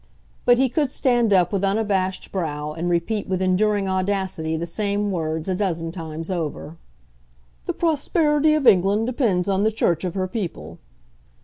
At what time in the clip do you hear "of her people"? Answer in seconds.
10.03-10.79